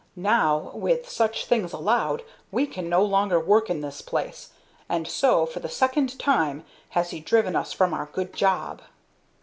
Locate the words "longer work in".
3.03-3.81